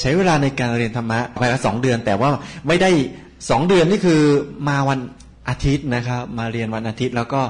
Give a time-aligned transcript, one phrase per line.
[0.00, 2.30] ใช้เวลาในการเรียนธรรมะไปละสองเดือน แต่ว่า
[2.66, 2.90] ไม่ได้
[3.50, 4.20] สองเดือนนี่คือ
[4.68, 5.00] มาวัน
[5.48, 7.40] อาทิตย์นะครับ มาเรียนวันอาทิตย์แล้วก็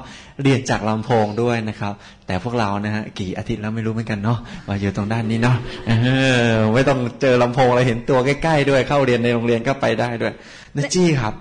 [0.43, 1.93] เรียนจากลำโพงด้วยนะครับ
[2.27, 4.39] แต่พวกเรานะฮะกี่อาทิตย์แล้วไม่รู้เหมือนกันเนาะ
[4.69, 5.57] มาอยู่ตรงด้านนี้เนาะ
[6.75, 10.33] ไม่ต้องเจอลำโพงอะไรเห็นตัวใกล้ๆด้วยเข้าเรียนในโรงเรียนก็ไปได้ด้วย
[10.75, 11.35] นะจี้ครับ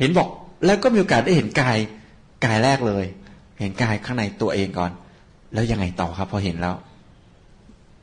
[0.00, 0.28] เห็นบอก
[0.66, 1.78] แล้วก็มีโอกาสได้เห็นกาย
[2.44, 3.04] กายแรกเลย
[3.60, 4.90] เห็นกายข้างในตัวเองก่อน
[5.54, 6.74] แล้วยังไงต่อครับ พอเห็นแล้ว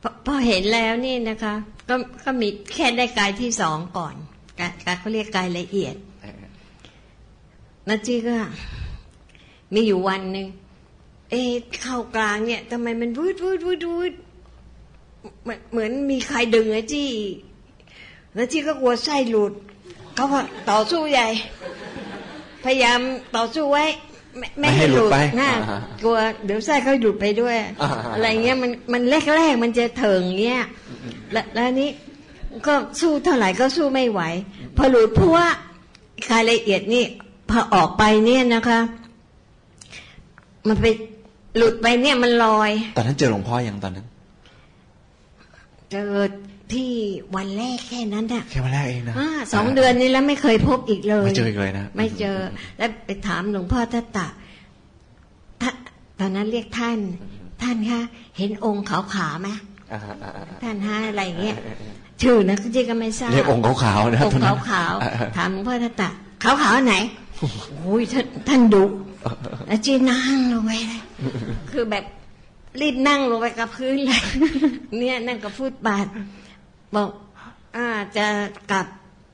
[0.06, 1.54] พอพอเห็นแล้วนี่นะคะ
[1.88, 1.94] ก็
[2.24, 4.14] ก็มีแค่ได้กายที่สองก่อน
[4.58, 5.96] กายเขาเรียกกายละเอียด
[7.88, 8.36] นาจีก็
[9.74, 10.46] มีอยู่วันหนึ่ง
[11.30, 14.12] เอ๊ะเข้ากลางเนี่ยทำไมมันวืดวืดวืดวืด
[15.42, 17.10] เหมือนมีใครดึงอะจี้
[18.36, 19.52] นาจีก็กลัวไส้หลุด
[20.14, 20.26] เขา
[20.70, 21.28] ต่อสู้ใหญ่
[22.64, 23.00] พยายาม
[23.36, 23.84] ต่อสู้ไว้
[24.38, 29.02] ไม่ไม่ไม่ให้ให้หหลุลุดดไปนะอ่ากลัวเดี๋ยวไส้เขาหลุดไปด้วยอ่าอะไรเงี้ยมันมัน
[29.36, 30.62] แรกๆมันจะเถิงเงี้ย
[31.32, 31.90] แล้วแล้วนี้
[32.66, 34.20] ก็สู้เท่าไหร่ก็สู้ไม่ไหว
[34.76, 35.46] พอหลุดเพราะว่า
[36.32, 37.04] รายละเอียดนี่
[37.50, 38.80] พอออกไปเนี่ยนะคะ
[40.68, 40.86] มันไป
[41.56, 44.06] หลุดไปเนี่ยมันลอย ตอนนั้นเจอหลวงพ่อยังตอนนั้น
[45.90, 46.12] เจอ
[46.74, 46.90] ที่
[47.36, 52.38] วันแรกแค่นั้นน่ะแค่วันแรกเองนะอาสองเดือนนี้แล้วไม่เคยพบอีกเลย ไม่เจออีกเลยนะ ไม่เจอ
[52.78, 54.26] แล้วไปถามหลวงพ่อทัตตะ
[55.62, 55.74] ท่าน
[56.20, 56.98] ตอนนั้นเรียกท่าน
[57.62, 58.00] ท่านคะ
[58.38, 59.48] เห็นองค์ขาวขาไหม
[59.92, 61.56] อ่าอ่าอ่าท่านฮะอะไรเงี้ย
[62.22, 66.10] ชื่อนะจีก็ไม่ทราบเรียกองค์ขาวๆนะองตอนค์นั้ขานวขาวอ่ๆถามหลวงพ่อทัตตะ
[66.42, 66.96] ขาวขาวๆไหน
[67.78, 68.84] โอ้ยท่านท่านดุ
[69.66, 71.02] แล้วจีนั่งลงไปเลย
[71.70, 72.04] คือแบบ
[72.80, 74.20] รีบนั่งลงไปกับพื้นเลย
[74.98, 76.06] เนี่ยนั่งกับฟุตบาท
[76.96, 77.10] บอก
[77.76, 78.26] อ่าจะ
[78.70, 78.86] กลับ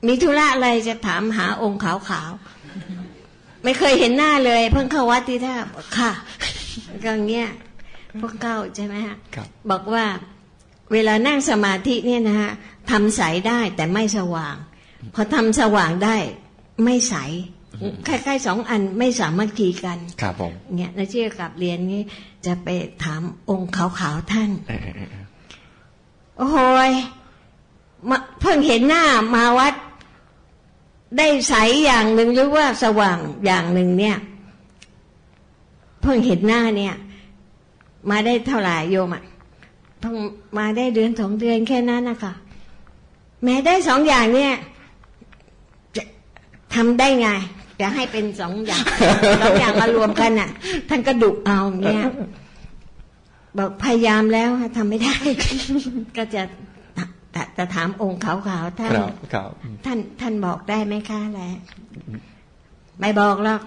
[0.07, 6.11] มีธุระอะไรจะถามหาองค์ขาวขาวๆไม่เคยเห็นหน้าเลย เพิ่งเข้าวัดที่ท่าบอกค่ะ
[7.03, 7.49] ก็อย่างเงี้ย
[8.21, 10.05] พวกเข้าใช่ไหมฮะครับบอกว่า
[10.93, 12.51] เวลานั่งสมาธิเนี่ยนะฮะ
[12.91, 14.55] ทำใสได้แต่ไม่สว่าง
[15.13, 16.17] พอทำสว่างได้
[16.83, 17.15] ไม่ใส
[18.07, 22.01] คล้ายๆสองอันไม่สามัคคีกัน ครับผมเนี่ยนาเชื่อกลับเรียนนี้
[22.45, 22.67] จะไป
[23.03, 25.25] ถามองค์ขาวๆท่านเออเออเออ
[26.37, 26.57] โอ้โห
[26.89, 27.20] ยมา
[28.41, 29.03] เพิ่งเห็นหน้า
[29.35, 29.73] มาวัด
[31.17, 31.53] ได้ใส
[31.85, 34.17] อย่างหนึ่งหรือว่าสว่างอย่างหนึ่งเนี่ย
[36.01, 36.95] เพิ่งเห็นหน้าเนี่ย
[38.09, 39.23] มาได้เท่าไหร่โยมอะ
[39.99, 40.15] เพิ่ง
[40.57, 42.33] มาได้เดือนสองเดือนแค่นั้นนะคะ
[43.43, 44.53] แม้ได้สองอย่างเนี่ย
[45.95, 46.03] จะ
[46.75, 47.27] ทำได้ไง
[47.81, 48.83] จะให้เป็นสองอย่าง
[49.41, 50.49] สองอย่างมารวมกันน่ะ
[50.89, 52.03] ท่านก็ดุเอาเนี่ย
[53.57, 55.15] บอกพยายามแล้วทำไม่ได้
[56.17, 56.41] ก็จะ
[57.35, 59.49] จะจะถามองค์ขาวๆท่านครับครับ
[59.85, 61.51] ท่านท่านบอกได้ไหมคะแหละ
[62.99, 63.61] ไม่บอกหรอก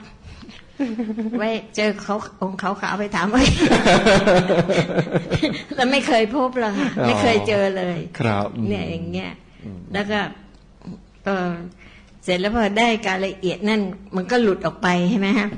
[1.39, 3.43] ไว้เจอเขาองค์ขาวๆไปถามไว้
[5.75, 9.33] แล้วไม่เคยพบหรอกค่ะไม่เคยเจอเลย ครับอืมเนี่ยอย่างเงี้ย
[9.93, 10.21] แล้วก็
[11.25, 11.51] เออ
[12.25, 13.81] เสร็จแล้วพอได้การละเอียดนั่น
[14.17, 15.49] มันก็หลุดออกไปใช่ไหมฮะ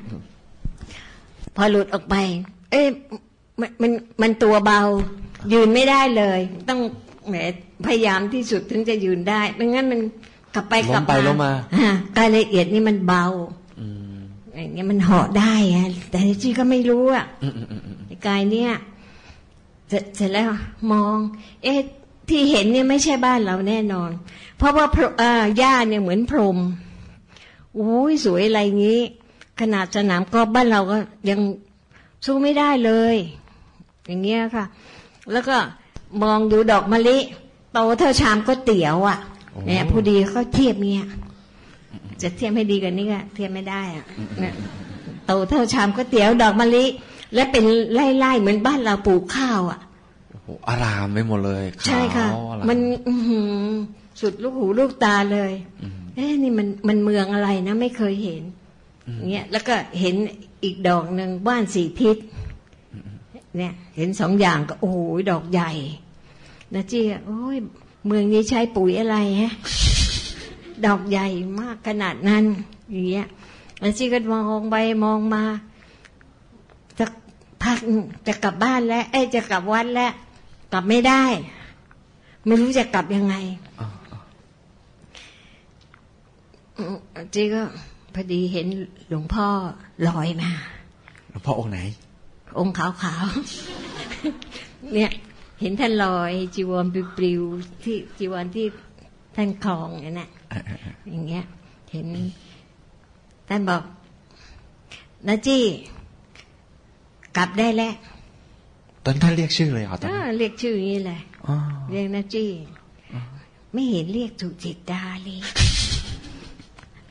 [1.57, 2.17] พอหลุดออกไป
[2.71, 2.87] เอ้ย
[3.61, 4.81] มันมันมันตัวเบา
[5.53, 6.81] ยืนไม่ได้เลย ต้อง
[7.29, 7.35] แหม
[7.85, 10.01] พยายามที่สุดถึงจะยืนได้ไม่งั้นมัน
[10.55, 13.25] กลับไปกลับล้มไปมาล้มมาอ่การละเอียดนี่มันเบา
[13.81, 14.19] อืม
[14.55, 18.73] อย่างเงี้ยมันเหาะได้อะแต่จีก็ไม่รู้อะอืมอืมอืมอืมไอ้กายเนี่ย
[19.89, 20.51] เสร็จเสร็จแล้ว
[20.93, 21.17] มอง
[21.63, 21.79] เอ๊ะ
[22.29, 24.11] ที่เห็นเนี่ยไม่ใช่บ้านเราแน่นอน
[24.57, 26.59] เพราะว่าพรอ่าหญ้าเนี่ยเหมือนพรหม
[27.79, 29.01] อุ้ยสวยอะไรงี้
[29.61, 30.97] ขนาดสนามกอล์ฟบ้านเราก็
[31.31, 31.41] ยัง
[32.25, 33.17] สู้ไม่ได้เลย
[34.07, 34.65] อย่างเงี้ยค่ะ
[35.33, 35.57] แล้วก็
[36.23, 37.19] มองดูดอกมะลิ
[37.79, 39.19] โตเท่าชามก๋วยเตี๋ยวอะ
[39.67, 41.09] เนี่ยพอดีเขาเทียบเงี้ย
[42.23, 44.07] จะเทียบให้ดีกว่านี้ก็เทียบไม่ได้อะ
[44.41, 44.55] เนี่ย
[45.27, 46.85] โตเท่าชามก๋วยเตี๋ยวดอกมะลิ
[47.35, 49.81] และเป็นไล่ๆเหมือนบ้านเราปลูกข้าวอะ
[50.31, 53.67] โอ้โหอารามไปหมดเลยขาวใช่ค่ะอารามมันอื้อหือ
[54.21, 55.53] สุดลูกหูลูกตาเลย
[55.83, 58.43] อืมเอ๊ะนี่มันมันเมืองอะไรนะ ไม่เคยเห็น
[59.31, 60.15] เงี้ยแล้วก็เห็น
[60.65, 62.17] อีกดอกหนึ่งบ้านสีทิศ
[63.57, 64.99] เนี่ย เห็นสองอย่างก็โอ้โห
[65.31, 65.73] ดอกใหญ่
[66.75, 67.57] นะจี้อะโอ้ย
[68.07, 69.53] เมืองนี้ใช้ปุ๋ยอะไรฮะ
[70.87, 71.27] ดอกใหญ่
[71.61, 72.45] มากขนาดนั้น
[72.91, 73.27] อย่างเงี้ย
[73.81, 75.45] แล้วจี้ก็มองไปมองมา
[76.99, 77.07] จะ
[77.63, 77.79] พัก
[78.27, 80.13] จะกลับบ้านแล้ว เอ้ยจะกลับวัดแล้ว
[80.73, 81.25] กลับไม่ได้
[82.47, 83.35] ไม่รู้จะกลับยังไง
[83.81, 83.89] อ่า
[86.77, 86.97] อืม
[87.35, 87.63] จีก็
[88.15, 88.67] พอดีเห็น
[89.09, 89.47] หลวงพ่อ
[90.09, 90.51] ลอยมา
[91.31, 91.79] หลวงพ่อองค์ไหน
[92.59, 95.11] องค์ขาวๆเนี่ย
[95.61, 96.87] เห็นท่านลอยจีวร
[97.17, 98.67] ปลิวๆที่จีวรที่
[99.37, 101.45] ท่านคลองนั่นน่ะเออเออเอออย่างเงี้ย
[101.93, 102.07] เห็น
[103.49, 103.83] ท่านบอก
[105.27, 105.63] นะจี้
[107.37, 107.95] กลับได้แล้ว
[109.05, 111.57] ตอนท่านเรียกชื่อเลยเหรอตอนอ่านั้นเรียกชื่ออย่างนี้แหละอ๋อ
[111.91, 112.49] เรียกนะจี้
[113.15, 113.17] อ
[113.73, 115.41] ไม่เห็นเรียกสุจิตาเลย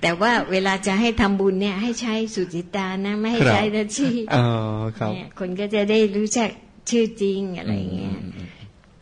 [0.01, 4.45] แต่ว่าเวลาจะให้ทำบุญเนี่ยให้ใช้สุจิตานะ ไม่ให้ใช้นาชีอ๋อ
[4.97, 6.50] ครับเนี่ยคนก็จะได้รู้จัก
[6.89, 8.15] ชื่อจริงอะไรเงี้ย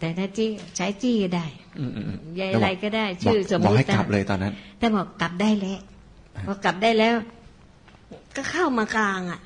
[0.04, 0.46] แต่นาจี
[0.78, 1.46] ใช้จี้ก็ได้
[1.80, 5.80] อืมอืมอืมยายอะไรก็ได้ ชื่อสมบอกมให้ติกลับเลยตอนนั้น แต่บอกกลับได้แล้ว
[6.46, 7.16] พอกลับได้แล้ว
[8.36, 9.42] ก็เข้ามากลางอะ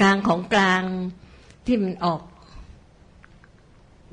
[0.00, 0.82] กลางของกลาง
[1.66, 2.20] ที่มันออก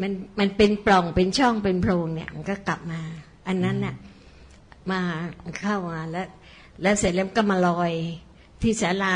[0.02, 3.02] มันมันเป็นปล่องเป็นช่องเป็นโพรงเนี่ย มันก็กลับมา
[3.48, 3.96] อันนั้นน่ะ
[4.92, 5.02] มา
[5.60, 6.28] เข้ามาแล้ว
[6.82, 7.92] แล้วเสร็จแล้วก็มาลอย
[8.62, 9.16] ที่ศาลา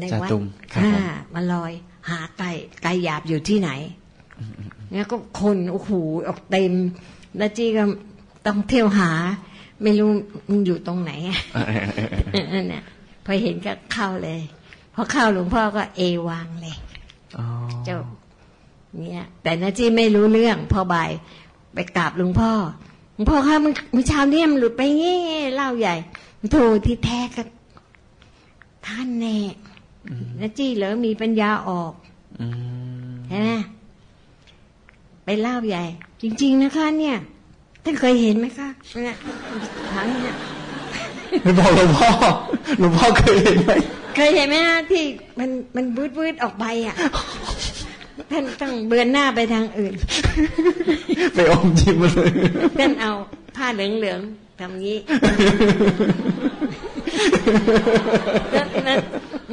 [0.00, 1.72] ในวัดจาตุมครับผมอ่ามาลอย
[2.10, 2.50] หาไก่
[2.82, 3.70] ไก่หยาบอยู่ที่ไหน
[4.90, 5.90] เนี่ยก็คนโอ้โห
[6.28, 6.72] ออกเต็ม
[7.38, 7.84] แล้วจีก็
[8.46, 9.10] ต้องเที่ยวหา
[9.82, 10.10] ไม่รู้
[10.50, 12.82] มันอยู่ตรงไหนอะเออเออเออเออนั่นน่ะ
[13.24, 14.40] พอเห็นก็เข้าเลย
[14.94, 16.76] พอเข้าหลวงพ่อก็เอวางเลย
[17.38, 17.46] อ๋อ
[17.84, 17.98] เจ้า
[18.98, 21.10] เนี่ยแต่นาจีไม่รู้เรื่อง พอบ่าย
[21.74, 22.52] ไปกราบหลวงพ่อ
[23.14, 25.20] หลวงพ่อคะมันเมื่อเช้าเนี่ยมันหลุดไปงี้
[25.54, 25.94] เล่าใหญ่
[26.52, 26.56] โท
[26.86, 27.42] ที่แท้ก็
[28.86, 29.38] ท่านแน่
[30.40, 31.92] นาจีเหรอมีปัญญาออก
[32.40, 32.46] อื
[33.10, 33.71] มใช่ไหมไป
[35.40, 35.84] เล่าใหญ่
[36.22, 37.16] จริง ๆ นะคะ เนี่ย
[37.84, 38.68] ท่านเคยเห็นไหมคะ
[39.04, 39.16] เนี่ย
[39.90, 40.36] ถามเนี่ย
[41.42, 42.10] ไม่บอกหลวงพ่อ
[42.78, 43.72] หลวงพ่อเคยเห็นไหม
[44.16, 45.04] เคยเห็นไหมฮะที่
[45.38, 46.96] มันมันวืดวืดๆออกไปอะ
[48.30, 49.94] ท่านต้องเบือนหน้าไปทางอื่น
[51.34, 52.32] ไปอมยิ้มมาเลย
[52.78, 53.12] ท่านเอา
[53.56, 54.98] ผ้าเหลืองๆทำงี้
[58.52, 58.98] แล้วแล้ว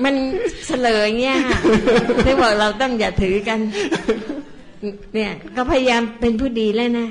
[0.03, 0.15] มัน
[0.65, 1.59] เสลยเงี้ยค่ะ
[2.25, 3.59] ที่บอกเราต้องอย่าถือกัน
[5.13, 7.07] เนี่ย ก็พยายามเป็นผู้ดีแล้วนะ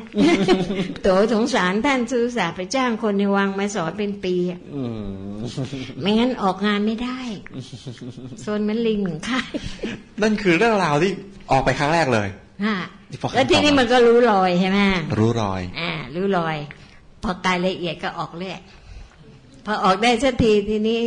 [1.02, 5.38] โตสงสารท่านซื้อสาห์ไปจ้างคนในวังมาสอนเป็นปีอะอืม
[6.00, 7.20] ไม่งั้นออกงานไม่ได้
[8.40, 9.48] โซนเหมันลิงเหมือนค่าย
[10.22, 11.10] นั่นคือเรื่องราวที่
[11.50, 12.28] ออกไปครั้งแรกเลย
[12.64, 12.76] ฮะ
[13.10, 14.78] ที่พอแล้วทีนี้มันก็รู้รอยใช่ไหม
[15.18, 16.56] รู้รอย อ่า รู้รอย
[17.22, 18.58] พอกายละเอียดก็ออกเรื่อย
[19.66, 21.00] พอออกได้สักทีทีนี้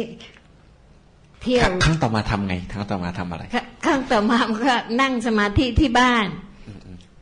[1.42, 3.56] เที่ยควรั้งครั้งต่อมาทำไงครั้งต่อมาทำอะไรค
[3.86, 6.26] ข้างต่อมามันก็นั่งสมาธิที่บ้าน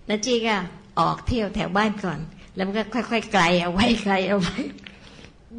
[0.10, 0.56] แล้วจีก็
[1.00, 2.20] ออกเที่ยวแถวบ้านก่อน
[2.56, 4.58] แล้วมันก็ค่อยๆไกลเอาไว้ไกลเอาไว้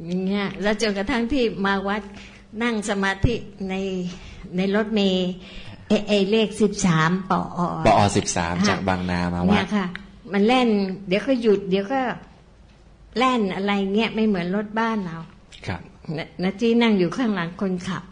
[0.07, 2.03] อย่างเงี้ยแล้วจนกระทั่งที่มาวัด
[2.63, 3.35] นั่งสมาธิ
[3.69, 3.75] ใน
[4.57, 5.31] ในรถเมย์
[5.89, 7.41] เอเอเลขสิบสามปอ
[7.87, 9.87] ปอสิบสามจากบางนามาวัเนี่ดยค่ะ
[10.33, 10.69] มันแล่น
[11.07, 12.01] เดี๋ยวก็หยุด เดี๋ยวก็
[13.17, 15.17] แล่นอะไรเงี้ยไม่เหมือนรถบ้านเรา
[15.67, 15.81] ครับ
[16.17, 18.03] นนาจีนั่งอยู่ข้างหลังคนขับ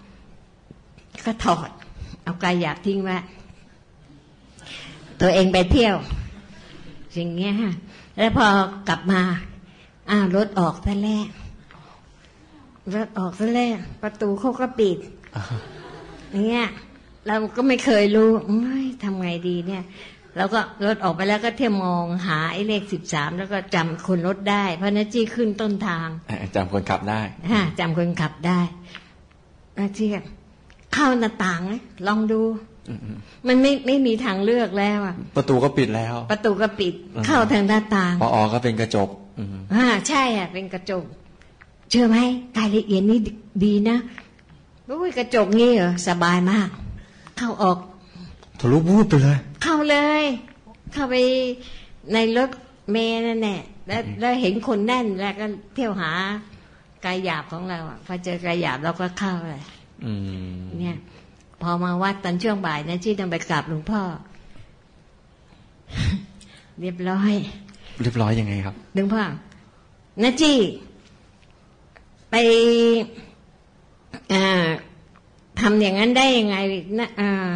[1.26, 1.70] ก็ถอด
[2.22, 3.16] เอากายอยากทิ้งไว้
[5.20, 5.96] ตัวเองไปเที่ยว
[7.18, 7.72] สิ่งเงี้ยฮะ
[8.16, 8.46] แล้วพอ
[8.88, 9.22] กลับมา
[10.10, 11.26] อ้าวรถออกซะแล้ว
[12.94, 14.98] รถออกซะแล้วประตูเขาก็ปิด
[16.30, 16.66] อย่างเงี้ย
[17.26, 19.84] เราก็ไม่เคยรู้เอ้ยทำไงดีเนี่ย
[20.36, 27.20] แล้วก็รถออกไปแล้วก็เที่ยวมองหาไอ้เลขสิบสามแล้วก็จำคนรถได้ เพราะนาจี้ขึ้นต้นทางเอ่อจำคนขับได้
[27.52, 28.60] ฮะจำคนขับได้
[29.78, 30.20] นาจี้ก็
[30.94, 32.98] เข้าหน้าต่างนะลองดูอื ม
[33.48, 39.08] มันไม่ไม่มีทางเลือกแล้วอะประตูก็ปิดแล้ว ประตูก็ปิดอืมเข้าทางหน้าต่างปอก็เป็นกระจก
[39.38, 41.04] อืมอ่าใช่อะ เป็นกระจก
[41.90, 42.18] เชื่อไหม
[42.58, 43.32] รายละเอียดนี่ดี
[43.64, 43.98] ดีนะ
[44.86, 46.68] โอ้ยกระจกนี่เหรอสบายมาก
[47.38, 47.78] เข้าออก
[48.60, 50.22] ทะลุวูบไปเลย เข้าเลย
[50.92, 51.14] เข้าไป
[52.12, 52.50] ในรถ
[52.90, 56.10] เมล์นั่นแหละแล้วแล้วเห็นคนแน่นแล้วก็เที่ยวหา
[57.04, 59.62] กายหยาบของเราอะพอเจอกายหยาบเราก็เข้าเลย
[60.04, 60.12] อื
[60.58, 60.96] มเนี่ย
[61.62, 64.00] พอมาวัดตอนช่วงบ่ายนะจี้ต้องไปกราบหลวงพ่อ
[66.80, 67.32] เรียบร้อย
[68.02, 69.22] เรียบร้อยยังไงครับหลวงพ่อ
[70.22, 70.58] นะจี้
[72.30, 72.34] ไป
[74.32, 74.44] อ่า
[75.60, 76.56] ทำอย่างนั้นได้ยังไง
[76.98, 77.52] นะอ่า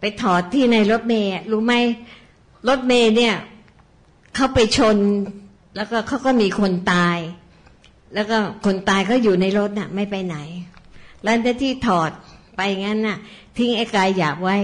[0.00, 1.74] ไปถอดที่ในรถเมย์อะรู้ไหม
[2.68, 3.34] รถเมย์เนี่ย
[4.34, 4.96] เขาไปชน
[5.76, 7.18] แล้วก็เขาก็มีคนตาย
[8.14, 10.36] แล้วก็คนตายเขาอยู่ในรถน่ะ ไม่ไปไหน
[11.22, 12.10] แล้วที่ถอด
[12.60, 13.18] ไปงั้นน่ะ
[13.56, 14.56] ทิ้งไอ้กายหยาบไว้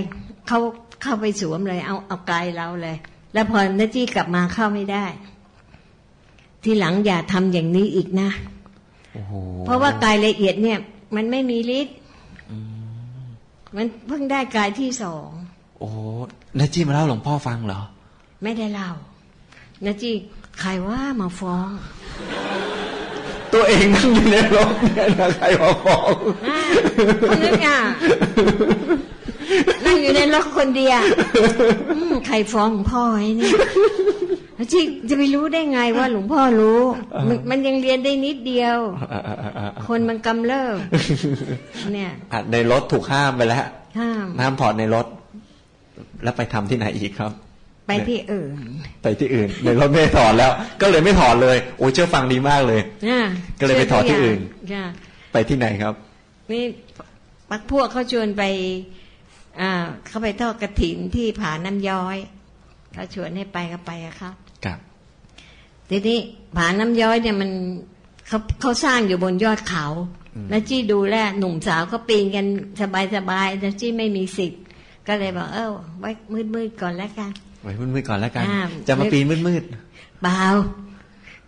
[0.46, 0.58] เขา
[1.02, 2.96] เข้าไปสวมเลย เอาเอากายเราเลย
[3.32, 5.04] แล้วพอนาจี้กลับมาเข้าไม่ได้
[6.62, 8.28] ทีหลังอย่าทำอย่างนี้อีกนะ
[9.12, 9.32] โอ้โห
[9.64, 10.78] เพราะว่ากายละเอียดเนี่ย
[11.16, 11.96] มันไม่มีฤทธิ์
[13.76, 15.28] มันเพิ่งได้กายที่สอง
[15.78, 15.96] โอ้โห
[16.58, 17.80] นาจี้มาเล่าหลวงพ่อฟังเหรอ
[18.42, 18.90] ไม่ได้เล่า
[19.84, 20.10] นะจี
[20.60, 21.68] ใครว่ามาฟ้อง
[23.54, 26.12] ตัวเองนั่งอยู่ในรถเนี่ยนะใครมาฟ้อง
[26.46, 26.58] อ่า
[27.28, 27.78] คนนึกอะ
[29.86, 31.00] นั่งอยู่ในรถคนเดียว
[31.96, 33.52] อืมใครฟ้องหลวงพ่อไอ้เนี่ย
[34.56, 36.80] แล้วจีจะไปรู้ได้ไงว่าหลวงพ่อรู้
[37.28, 38.78] มันมันยังเรียนได้นิดเดียว
[39.12, 40.76] อ่าอ่าอ่าอ่าคนมันกำเริบ
[41.92, 43.64] เนี่ยอะในรถถูกห้ามไปแล้ว
[43.98, 45.06] ห้ามห้ามถอดในรถ
[46.22, 47.32] แล้วไปทำที่ไหนอีกครับ
[47.86, 48.56] ไปที่อื่น
[49.02, 50.50] ไปที่อื่นในรถไม่ได้ถอดแล้ว
[50.80, 53.20] ก็เลยไม่ถอดเลย โอ้ยเชื่อฟังดีมากเลยอ่า
[53.60, 54.38] ก็เลยไปถอดที่อื่น
[54.72, 54.82] จ้ะ
[55.32, 55.94] ไปที่ไหนครับ
[56.50, 56.64] นี่
[57.50, 58.42] พักพวกเขาชวนไป
[59.60, 59.70] อ่า
[60.06, 62.16] เขาไปทอดกระถินที่ผาน้ำย้อย
[62.94, 64.78] เขาชวนให้ไปก็ไปอะครับครับ
[65.90, 66.18] ทีนี้
[66.56, 67.50] ผาน้ำย้อยเนี่ยมัน
[68.28, 69.86] เขาเขาสร้างอยู่บนยอดเขา
[70.50, 72.46] แล้วจี้ดูแลวหนุ่มสาวก็ปีนกัน
[72.80, 74.62] สบายๆแต่จี้ไม่มีสิทธิ์
[75.08, 76.10] ก็เลยบอกเออไว้
[76.54, 77.30] มืดๆก่อนแล้วกัน
[77.66, 79.62] ไว้มืดๆก่อนแล้วกันอ่าจะมาปีนมืด
[80.22, 80.44] เปล่า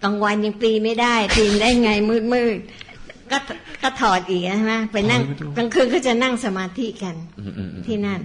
[0.02, 1.90] กลางวันยังปีนไม่ได้ ปีนได้ไง
[2.34, 3.38] มืดๆก็
[3.82, 5.20] ก็ถอดอีกใช่ไหมไปนั่ง
[5.56, 8.20] กลางคืนก็จะนั่งสมาธิกันๆอืมๆที่นั่น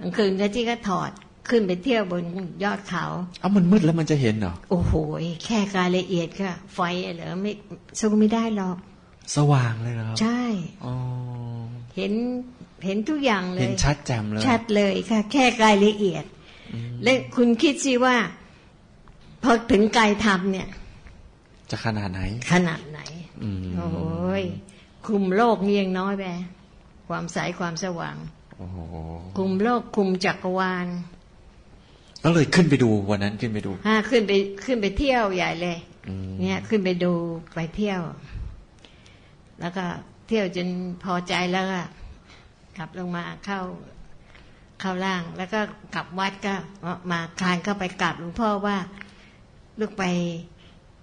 [0.00, 1.10] กลางคืนก็จี้ก็ถอด
[1.48, 2.24] ขึ้นไปเที่ยวบน
[2.64, 4.92] ยอดเขาๆเอ้ามันมืดแล้วมันจะเห็นเหรอโอ้โห
[5.44, 6.80] แค่รายละเอียดก็ไฟ
[7.14, 7.52] เหรอไม่
[7.98, 8.76] สู้ไม่ได้หรอก
[9.36, 10.42] สว่างเลยเหรอครับใช่
[10.84, 10.94] อ๋อ
[11.96, 12.12] เห็น
[12.84, 16.24] เห็นทุกอย่างเลเห็นยชัดแจ่มเลย ชัดเลยค่ะ แค่รายละเอียด
[17.02, 18.16] และคุณคิดสิว่า
[19.42, 20.68] พอถึงกายธรรมเนี่ย
[21.70, 22.20] จะขนาดไหน
[22.52, 23.00] ขนาดไหน
[23.42, 24.44] อืมโอ้ย
[25.06, 26.24] คุมโลกนี่ยังน้อยไป
[27.08, 28.16] ความใสความสว่าง
[28.58, 28.78] โอ้โห
[29.38, 30.86] คุมโลกคุมจักรวาล
[32.24, 34.32] ก็เลยขึ้นไปดูวันนั้นขึ้นไปดูอ่าขึ้นไป
[34.64, 37.12] ขึ้นไปเที่ยวใหญ่เลยอืมเนี่ยขึ้นไปดู
[37.54, 38.00] ไปเที่ยว
[39.60, 39.84] แล้วก็
[40.28, 40.68] เที่ยวจน
[41.04, 41.82] พอใจแล้วก็
[42.76, 43.60] กลับลงมาเข้า
[44.80, 45.60] เข้าล่าง แล้วก็
[45.94, 46.54] กลับวัดก็
[47.10, 48.76] มาคลานเข้าไปกราบหลวงพ่อว่า
[49.80, 50.04] ลูกไป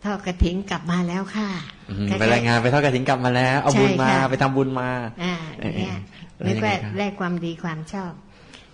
[0.03, 1.47] ทอดกระถิ่นกลับมาแล้วค่ะ
[1.89, 4.89] อืมคล้ๆไปรายงานไปทอดกระถิ่นกลับมาแล้ว เอาใช่บุญมาค่ะไปทำบุญมา
[5.23, 5.97] อ่าเออเนี่ย
[6.37, 8.11] เออนึกว่าแล้วยังไงครับแลกความดีความชอบ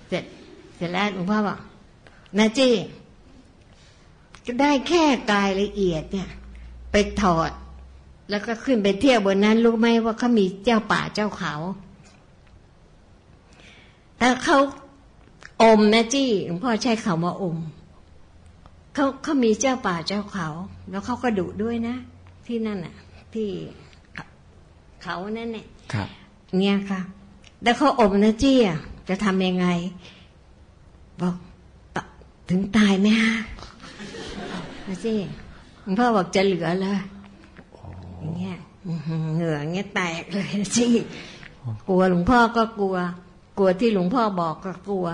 [0.08, 0.24] เสร็จ
[0.76, 1.58] เสร็จแล้วหลวงพ่อบอก
[2.38, 2.74] นาจี้
[4.46, 6.30] ก็ได้แค่กายละเอียดเนี่ย
[6.92, 7.52] ไปถอด
[8.30, 11.54] แล้วก็ขึ้นไปเที่ยวบนนั้นรู้ไหมว่าเขามีเจ้าป่าเจ้าเขา
[14.18, 14.58] แต่เขา
[15.62, 17.58] อมนะจี้หลวงพ่อใช้คำว่าอม
[18.94, 20.48] เขาเขามีเจ้าป่าเจ้าเขา
[20.90, 21.96] แล้วเขาก็ดุด้วยนะ
[22.46, 22.96] ที่นั่นน่ะ
[23.34, 23.50] ที่
[25.04, 26.08] เขานั่นเนี่ยครับ
[26.58, 27.02] เนี่ยค่ะ
[27.64, 29.68] แล้วเขาอบนะจี้อะจะทำยังไง
[31.22, 31.36] บอก
[31.96, 31.98] ต
[32.50, 33.34] ถึงตายไหมฮะ
[34.88, 35.18] นะจี้
[35.82, 37.00] หลวงพ่อบอกจะเหลือเลย
[38.20, 40.92] อย่างเงี้ยอื้อหือเหงื่ออย่างเงี้ยแตกเลยนะจี้
[41.88, 42.96] กลัวหลวงพ่อก็กลัว
[43.58, 45.08] กลัวที่หลวงพ่อบอกก็กลัว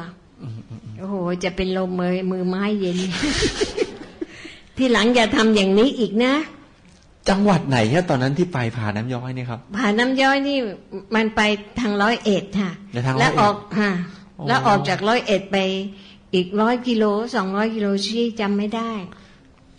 [0.99, 2.97] โอ้โห จะเป็นลมมือมือไม้เย็น
[4.77, 6.33] ที่หลังอย่าทำอย่างนี้อีกนะ
[7.29, 10.57] จังหวัดไหนเนี่ยตอนนั้นที่ไปผาน้ำย้อยเนี่ยครับผาน้ำย้อยนี่
[11.15, 11.41] มันไป
[11.79, 13.91] ทางร้อยเอ็ดค่ะไปทางร้อยเอ็ดแล้วออกฮะ
[14.39, 15.57] อ๋อแล้วออกจากร้อยเอ็ดไป
[16.33, 17.03] อีกร้อยกิโล
[17.35, 18.91] สองร้อยกิโลชี้จำไม่ได้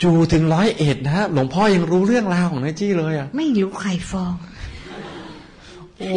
[0.02, 4.34] จูถึงร้อยเอ็ดนะฮะหลวงพ่อยังรู้เรื่องราวของนายจี้เลยอะ ไม่รู้ใครฟ้อง
[6.00, 6.10] โอ้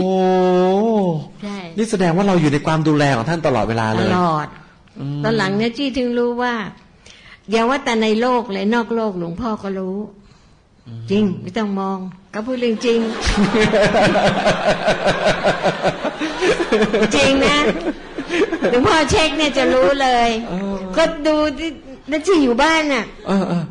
[1.42, 4.48] ใช่นี่แสดงว่าเราอยู่ในความดูแลของท่านตลอดเวลาตเลยลอด
[5.24, 6.54] ตอนหลังเนี่ยจี้ถึงรู้ว่า
[7.52, 9.98] อย่าว่าแต่ในโลกเลยนอกโลกหลวงพ่อก็รู้
[11.12, 11.98] จริง ไม่ต้องมอง
[12.34, 13.00] ก็พูดเรื่องจริง
[17.16, 17.60] จริงนะ
[18.70, 21.70] หลวงพ่อเช็คเนี่ยจะรู้เลยเออก็ดูที่
[22.12, 23.64] นั่นที่อยู่บ้านน่ะเออเออ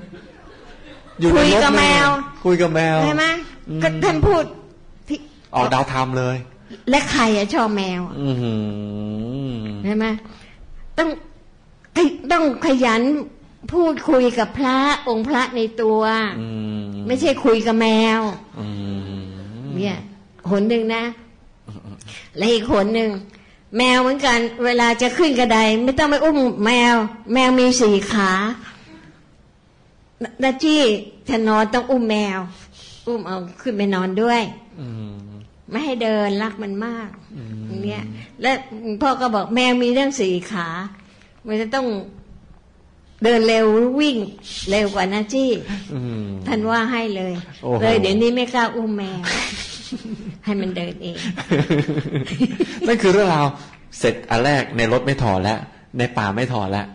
[1.21, 3.25] อยู่ในคุยรถกับแมวเลยคุยกับแมวใช่ไหม
[3.69, 4.58] อืมก็ท่านพูดที่
[5.55, 6.37] ออกดาวธรรมเลย
[6.91, 10.07] และใครอะชอบแมวอะอือหือใช่ไหม
[10.99, 11.09] ต้อง
[12.33, 13.03] ต้องขยัน
[13.73, 14.79] พูดคุยกับพระ
[15.09, 16.01] องค์พระในตัว
[16.41, 16.49] อื
[16.81, 17.89] มไม่ใช่คุยกับแม
[18.19, 18.21] ว
[18.61, 18.67] อื
[19.17, 19.97] มเนี่ย
[20.51, 21.05] หนหนึ่งนะ
[22.37, 23.11] และอีกหนหนึ่ง
[23.79, 26.95] แมวเหมือนกัน เวลาจะขึ้นกระไดไม่ต้องไปอุ้มแมว
[27.35, 28.31] แมวมีสี่ขา
[30.43, 30.81] ดัจี้
[31.29, 32.39] จะนอนต้องอุ้มแมว
[33.07, 34.41] อุ้มเอาขึ้นไปนอนด้วย
[34.81, 35.18] อืม
[35.71, 38.05] ไม่ให้เดินรักมันมากอืมอย่างเงี้ย
[38.43, 38.51] และ
[39.03, 40.69] พ่อก็บอกแมวมีเรื่องสี่ขา
[41.47, 41.87] มันจะต้อง
[43.25, 43.67] เดินเร็ว
[44.01, 44.17] วิ่ง
[44.71, 45.51] เร็วกว่านะจี้
[45.95, 47.33] อืมท่านว่าให้เลย
[47.63, 49.19] โอ้โหเลยเดี๋ยวนี้ไม่กล้าอุ้มแมว
[50.45, 51.17] ให้มันเดินเอง
[52.87, 53.47] นั่นคือเรื่องราว
[53.99, 55.59] เสร็จอันแรกในรถไม่ถอดแล้ว
[55.99, 56.87] ในป่าไม่ถอดแล้ว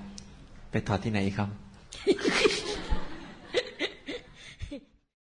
[0.72, 1.50] ไปถอดที่ไหนอีกครับ